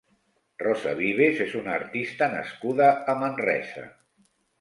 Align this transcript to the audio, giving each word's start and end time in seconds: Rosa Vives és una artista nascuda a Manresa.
Rosa 0.61 0.93
Vives 0.99 1.41
és 1.45 1.53
una 1.59 1.75
artista 1.81 2.29
nascuda 2.31 2.87
a 3.13 3.15
Manresa. 3.25 3.85